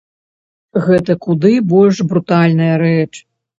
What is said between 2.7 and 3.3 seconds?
рэч.